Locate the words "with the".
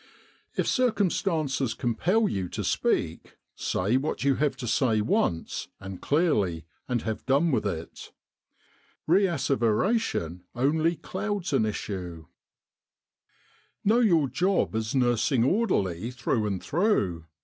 13.85-13.93